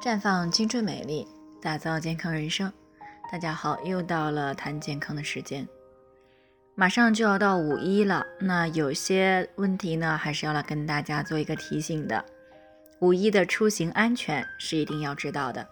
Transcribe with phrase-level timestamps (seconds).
[0.00, 1.26] 绽放青春美丽，
[1.60, 2.72] 打造健康人生。
[3.32, 5.66] 大家好，又到了谈健康的时间。
[6.76, 12.24] 马上就要到五一了，那有些问题呢，还是要来跟大家做一个提醒的。
[13.00, 15.66] 五一的出行安全是一定要知道的。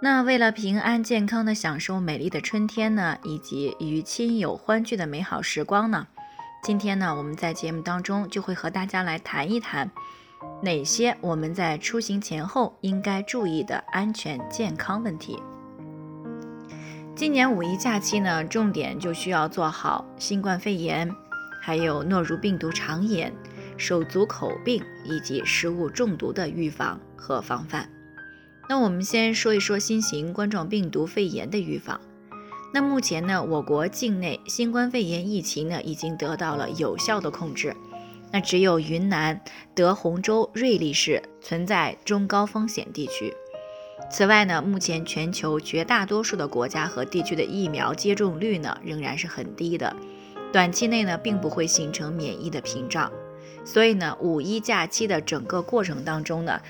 [0.00, 6.06] 那为了平安健康的享受美丽的春天呢，以及与亲友欢聚的美好时光呢，
[6.62, 9.90] 今天呢，我们在节目当中就会和大家来谈一谈。
[10.62, 15.38] 哪些我们在出行前后应该注意的安全健康问题？
[17.14, 21.10] 今年五一假期呢，重点就需要做好新冠肺炎、
[21.60, 23.32] 还有诺如病毒肠炎、
[23.76, 27.88] 手足口病以及食物中毒的预防和防范。
[28.68, 32.00] 那我们先说一说新型冠状病毒肺炎的预防。
[32.72, 37.76] 那目前呢，我国境内新冠肺炎疫情呢，已经得到了有效的控制。
[38.34, 39.40] 那只有云南
[39.76, 43.32] 德宏州瑞丽市存在中高风险地区。
[44.10, 49.94] 此外呢，目前全球绝大多数的国家和地区的疫苗接种率呢仍然是很低的，
[50.52, 53.08] 短期内呢并不会形成免疫的屏障。
[53.64, 56.60] 所以呢，五一假期的整个过程当中呢，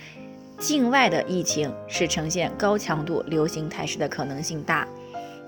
[0.59, 4.87] 境外的疫情是呈现高强度流行态势的可能性大。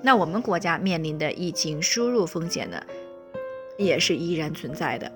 [0.01, 2.83] 那我们国家面临的疫情输入风险呢，
[3.77, 5.13] 也是依然存在的。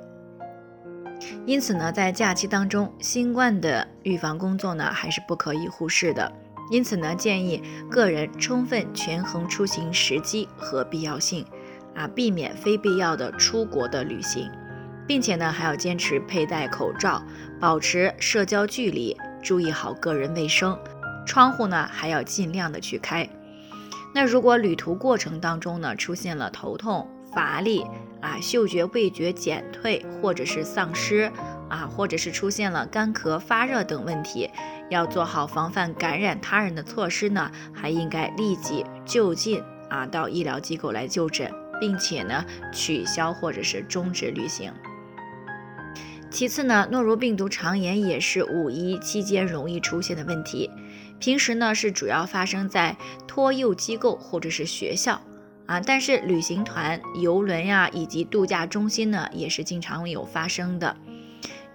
[1.46, 6.30] 因此呢，在假期当中，新冠的预防工作呢还是不可以忽视的。
[6.70, 11.44] 因此呢，建议个人充分权衡出行时机和必要性，
[11.96, 14.48] 啊，避免非必要的出国的旅行，
[15.06, 17.20] 并且呢，还要坚持佩戴口罩，
[17.58, 20.78] 保持社交距离，注意好个人卫生。
[21.26, 23.28] 窗户呢，还要尽量的去开。
[24.14, 27.84] 那如果旅途过程当中呢，出现了头痛、乏力，
[28.20, 31.30] 啊，嗅觉味觉减退，或者是丧失，
[31.68, 34.50] 啊，或者是出现了干咳、发热等问题，
[34.90, 44.72] 要做好防范感染他人的措施呢，还应该立即就近啊到医疗机构来就诊，并且呢取消或者是终止旅行。
[46.30, 50.70] 其次呢，诺如病毒肠炎也是五一期间容易出现的问题，
[51.18, 55.20] 平时呢是主要发生在托幼机构或者是学校。
[55.70, 60.96] 啊，但是旅行团、游轮呀，以及度假中心呢，也是经常有发生的。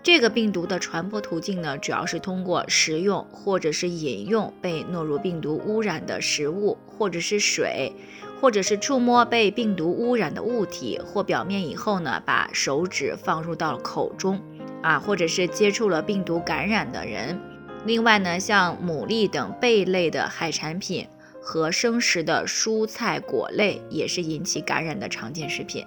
[0.03, 7.94] 这个病毒的传播途径呢，主要是通过食用或者是饮用被诺如病毒污染的食物，或者是水，
[8.41, 14.41] 或者是触摸被病毒污染的物体或表面以后呢，把手指放入到口中，
[14.83, 17.39] 啊，或者是接触了病毒感染的人。
[17.85, 21.07] 另外呢，像牡蛎等贝类的海产品。
[21.45, 25.85] 和生食的蔬菜果类也是引起感染的常见食品，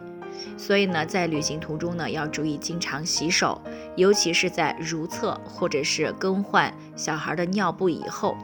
[0.57, 3.61] 所以呢，在旅行途中呢，要注意经常洗手，
[3.97, 8.37] 尤其是在如厕或者是更换小孩的尿布以后，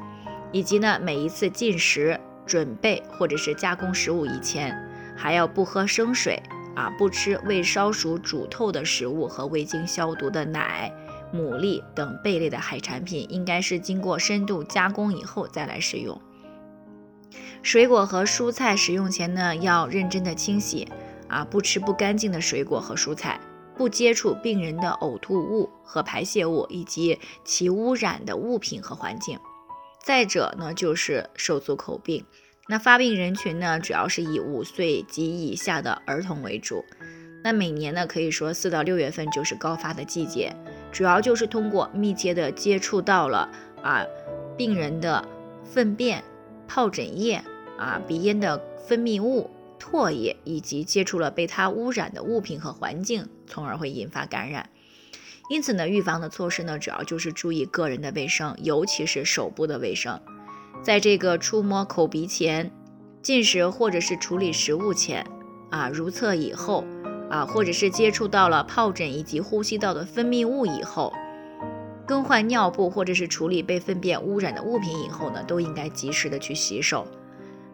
[0.51, 4.77] 以及呢，每一次进食、准备或者是加工食物以前，
[5.17, 6.43] 还要不喝生水
[6.75, 10.93] 啊，不吃未烧熟、煮透的食物和未经消毒的奶、
[11.33, 16.21] 牡蛎等贝类的海产品，应该是经过深度加工以后再来食用。
[17.63, 20.89] 水果和蔬菜食用前呢，要认真的清洗
[21.29, 23.41] 啊，不吃不干净的水果和蔬菜，
[23.77, 29.39] 不接触病人的呕吐物和排泄物以及其污染的物品和环境。
[30.03, 32.25] 再者呢，就是手足口病，
[32.69, 36.85] 那发病人群呢，主要是以五岁及以下的儿童为主。
[37.43, 40.55] 那每年呢，可以说四到六月份就是高发的季节，
[40.93, 43.51] 主要就是通过密切的接触到了
[43.83, 44.05] 啊
[44.57, 45.27] 病人的
[45.63, 46.23] 粪便。
[46.69, 47.43] 疱疹液
[47.79, 54.71] 啊，鼻咽的分泌物、唾液，以及接触了被它污染的物品和环境，从而会引发感染。
[55.51, 60.19] 因此呢，预防的措施呢，主要就是注意个人的卫生，尤其是手部的卫生。
[60.83, 62.71] 在这个触摸口鼻前、
[63.21, 65.27] 进食或者是处理食物前
[65.71, 66.85] 啊、如厕以后
[67.31, 71.13] 啊，或者是接触到了疱疹以及呼吸道的分泌物以后。
[72.07, 77.07] 更换尿布或者是处理被粪便污染的物品以后呢，都应该及时的去洗手。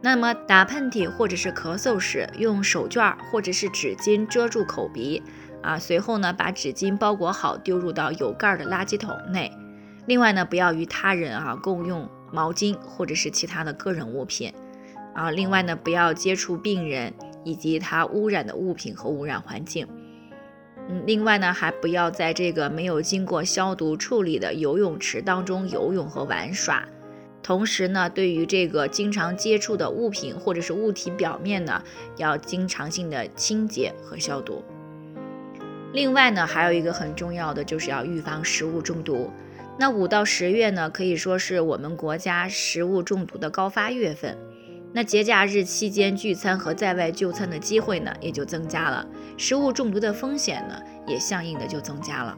[0.03, 5.23] 那么打喷嚏或者是咳嗽时，用手绢或者是纸巾遮住口鼻
[5.63, 9.53] 啊，随后呢把纸巾包裹好，丢入到有盖的垃圾桶内。
[10.07, 14.55] 另外呢，不要与他人啊共用毛巾或者是其他的个人物品
[15.15, 15.31] 啊。
[15.31, 17.13] 另外呢，不要接触病人
[17.45, 19.87] 以及他污染的物品和污染环境。
[21.07, 26.87] 另外呢，还不要在这个没有经过消毒处理的游泳池当中游泳和玩耍。
[27.43, 31.83] 同时呢，对于这个经常接触的物品或者是物体表面呢，
[32.17, 34.63] 要经常性的清洁和消毒。
[35.93, 39.31] 另外呢，还有一个很重要的就是要预防食物中毒。
[39.79, 44.37] 那五到十月呢，可以说是我们国家食物中毒的高发月份。
[44.93, 49.07] 那节假日期间聚餐和在外就餐的机会呢，也就增加了，
[49.37, 50.75] 食物中毒的风险呢，
[51.07, 52.37] 也相应的就增加了。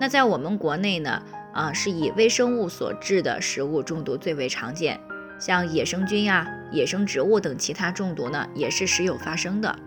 [0.00, 1.22] 那在我们国内呢，
[1.52, 4.98] 啊，是以微生物所致的食物中毒最为常见，
[5.38, 9.78] 像野生菌呀、野生植物等其他中毒呢，也是时有发生的。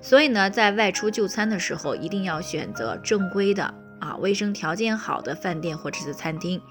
[0.00, 6.62] 所以呢，在外出就餐的时候，一定要选择正规的啊，卫生条件好的饭店或者是餐厅。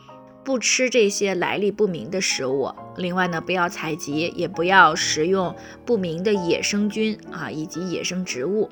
[0.45, 8.69] 不吃这些来历不明的食物，另外呢，不要采集，也不要食用不明的野生菌啊，以及野生植物，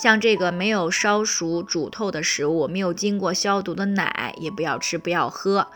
[0.00, 5.66] 像这个没有烧熟煮透的食物，没有经过消毒的奶也不要吃，不要喝。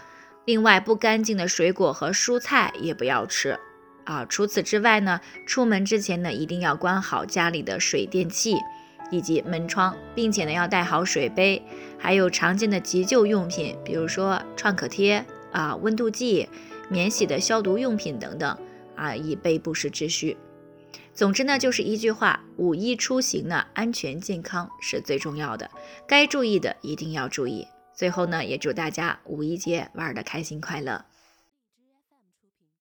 [0.44, 3.58] 另外，不干净的水果和蔬菜也不要吃
[4.04, 4.24] 啊。
[4.24, 8.56] 除此之外呢，出门之前呢，一定要关好家里的水电气。
[9.10, 11.62] 以及门窗，并且呢要带好水杯，
[11.98, 16.48] 还有常见的急救用品，比如说创可贴啊、温度计、
[16.88, 18.58] 免洗的消毒用品等等
[18.96, 20.36] 啊，以备不时之需。
[21.14, 25.70] 总之呢，就是一句话：五一出行呢，安全健康是最重要的，
[26.06, 27.66] 该注意的一定要注意。
[27.92, 31.04] 最后呢，也祝大家五一节玩的开心快乐。